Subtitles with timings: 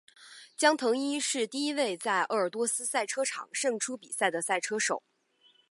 [0.57, 5.03] 江腾一是第一位在鄂尔多斯赛车场胜出比赛的赛车手。